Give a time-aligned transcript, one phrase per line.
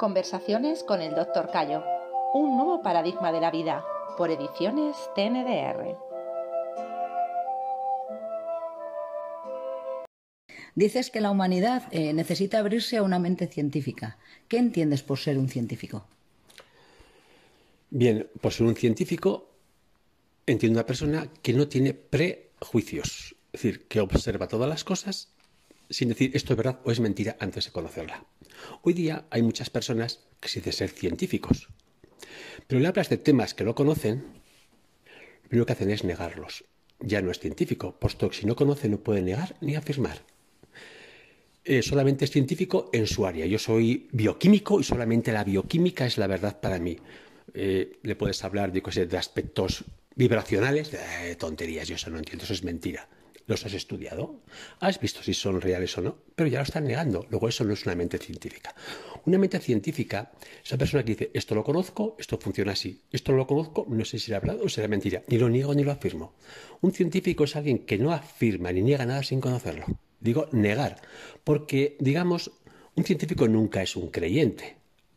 [0.00, 1.50] Conversaciones con el Dr.
[1.50, 1.84] Cayo.
[2.32, 3.84] Un nuevo paradigma de la vida.
[4.16, 5.94] Por ediciones TNDR.
[10.74, 14.16] Dices que la humanidad eh, necesita abrirse a una mente científica.
[14.48, 16.06] ¿Qué entiendes por ser un científico?
[17.90, 19.50] Bien, por ser un científico
[20.46, 25.28] entiendo una persona que no tiene prejuicios, es decir, que observa todas las cosas
[25.90, 28.24] sin decir esto es verdad o es mentira antes de conocerla.
[28.82, 31.68] Hoy día hay muchas personas que se dicen ser científicos,
[32.66, 34.24] pero le hablas de temas que no conocen,
[35.42, 36.64] lo primero que hacen es negarlos.
[37.00, 40.22] Ya no es científico, puesto que si no conoce no puede negar ni afirmar.
[41.64, 43.46] Eh, solamente es científico en su área.
[43.46, 46.98] Yo soy bioquímico y solamente la bioquímica es la verdad para mí.
[47.52, 52.52] Eh, le puedes hablar de, de aspectos vibracionales, de tonterías, yo eso no entiendo, eso
[52.52, 53.08] es mentira.
[53.50, 54.44] ¿Los has estudiado?
[54.78, 56.18] ¿Has visto si son reales o no?
[56.36, 57.26] Pero ya lo están negando.
[57.30, 58.72] Luego eso no es una mente científica.
[59.24, 60.30] Una mente científica
[60.62, 63.02] es una persona que dice, esto lo conozco, esto funciona así.
[63.10, 65.24] Esto no lo conozco, no sé si será verdad o será mentira.
[65.26, 66.34] Ni lo niego ni lo afirmo.
[66.80, 69.86] Un científico es alguien que no afirma ni niega nada sin conocerlo.
[70.20, 71.02] Digo negar.
[71.42, 72.52] Porque, digamos,
[72.94, 74.76] un científico nunca es un creyente.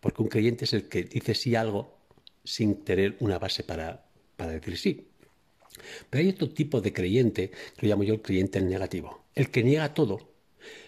[0.00, 1.98] Porque un creyente es el que dice sí algo
[2.42, 4.06] sin tener una base para,
[4.38, 5.08] para decir sí.
[6.10, 9.62] Pero hay otro tipo de creyente, que lo llamo yo el creyente negativo, el que
[9.62, 10.34] niega todo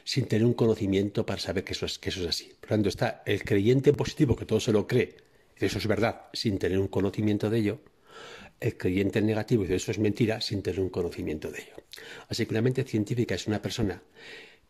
[0.05, 2.53] sin tener un conocimiento para saber que eso es, que eso es así.
[2.61, 5.17] Por lo tanto, está el creyente positivo, que todo se lo cree,
[5.57, 7.81] eso es verdad, sin tener un conocimiento de ello,
[8.61, 11.77] el creyente negativo, y eso es mentira, sin tener un conocimiento de ello.
[12.29, 14.03] Así que una mente científica es una persona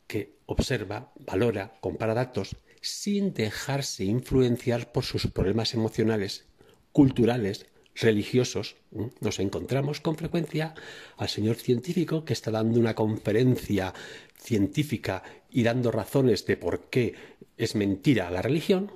[0.07, 6.47] que observa, valora, compara datos, sin dejarse influenciar por sus problemas emocionales,
[6.93, 7.67] culturales,
[8.01, 8.77] religiosos,
[9.21, 10.75] nos encontramos con frecuencia
[11.17, 13.95] al señor científico que está dando una conferencia
[14.39, 17.15] científica y dando razones de por qué
[17.57, 18.93] es mentira la religión,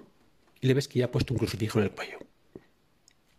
[0.60, 2.18] y le ves que ya ha puesto un crucifijo en el cuello.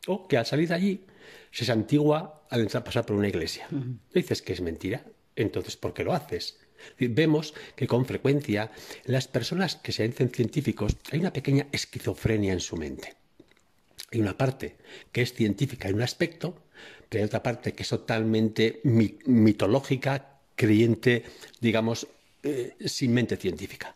[0.08, 1.06] O que al salir de allí
[1.52, 3.68] se santigua al entrar a pasar por una iglesia.
[4.14, 6.60] dices que es mentira, entonces ¿por qué lo haces?
[6.98, 8.72] Vemos que con frecuencia
[9.06, 13.21] las personas que se dicen científicos hay una pequeña esquizofrenia en su mente.
[14.12, 14.76] Hay una parte
[15.12, 16.56] que es científica en un aspecto,
[17.08, 21.24] pero hay otra parte que es totalmente mitológica, creyente,
[21.60, 22.08] digamos,
[22.44, 23.96] eh, sin mente científica.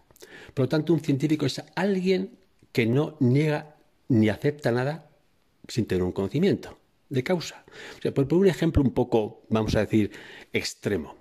[0.53, 2.37] Por lo tanto, un científico es alguien
[2.71, 3.75] que no niega
[4.07, 5.09] ni acepta nada
[5.67, 6.77] sin tener un conocimiento
[7.09, 7.65] de causa.
[8.13, 10.11] por, un ejemplo un poco, vamos a decir,
[10.53, 11.15] extremo.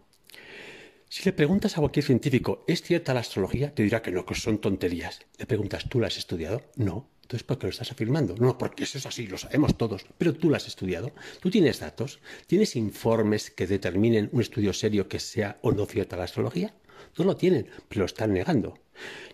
[1.09, 3.75] Si le preguntas a cualquier científico, ¿es cierta la astrología?
[3.75, 5.21] Te dirá que no, que son tonterías.
[5.39, 6.63] Le preguntas, ¿tú la has estudiado?
[6.77, 7.09] No.
[7.25, 8.35] Entonces, ¿por qué lo estás afirmando?
[8.37, 11.81] No, porque eso es así, lo sabemos todos, pero tú lo has estudiado, tú tienes
[11.81, 16.75] datos, tienes informes que determinen un estudio serio que sea o no cierta la astrología.
[17.17, 18.79] No lo tienen, pero lo están negando.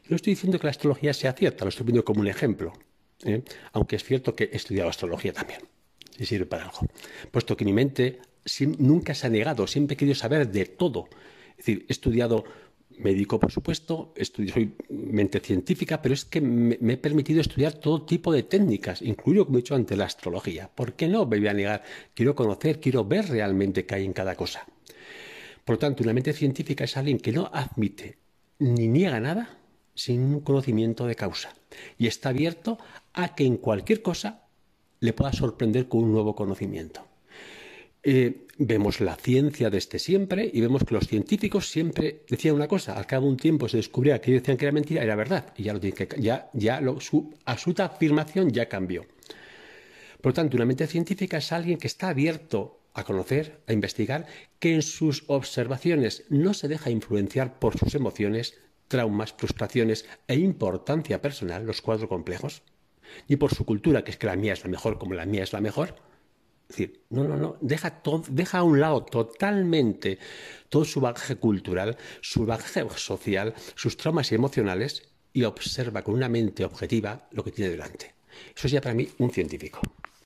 [0.09, 2.73] Yo estoy diciendo que la astrología sea cierta, lo estoy poniendo como un ejemplo,
[3.25, 3.43] ¿eh?
[3.73, 5.61] aunque es cierto que he estudiado astrología también,
[6.17, 6.87] si sirve para algo.
[7.33, 8.21] Puesto que mi mente
[8.79, 11.09] nunca se ha negado, siempre he querido saber de todo.
[11.51, 12.45] Es decir, he estudiado
[13.03, 18.03] médico, por supuesto, estudio, soy mente científica, pero es que me, he permitido estudiar todo
[18.03, 20.71] tipo de técnicas, incluyo, como he dicho antes, la astrología.
[20.75, 21.83] ¿Por qué no me voy a negar?
[22.15, 24.67] Quiero conocer, quiero ver realmente qué hay en cada cosa.
[25.65, 28.19] Por lo tanto, una mente científica es alguien que no admite
[28.59, 29.59] ni niega nada
[29.95, 31.55] sin un conocimiento de causa
[31.99, 32.79] y está abierto
[33.13, 34.47] a que en cualquier cosa
[35.01, 37.10] le pueda sorprender con un nuevo conocimiento.
[38.03, 42.95] Eh, vemos la ciencia desde siempre y vemos que los científicos siempre decían una cosa,
[42.95, 45.65] al cabo de un tiempo se descubría que decían que era mentira, era verdad, y
[45.65, 49.07] ya, lo que, ya, ya su absoluta afirmación ya cambió.
[50.21, 54.27] Por lo tanto, una mente científica es alguien que está abierto a conocer, a investigar,
[54.59, 58.59] que en sus observaciones no se deja influenciar por sus emociones,
[58.89, 62.63] traumas, frustraciones e importancia personal, los cuatro complejos,
[63.29, 65.43] ni por su cultura, que es que la mía es la mejor como la mía
[65.43, 65.95] es la mejor,
[66.71, 70.21] es decir, no, no, no, deja, deja a un lado totalmente
[70.69, 76.65] todo su bagaje cultural, su bagaje social, sus traumas emocionales y observa con una mente
[76.65, 78.15] objetiva lo que tiene delante.
[78.55, 79.81] Eso es ya para mí un científico.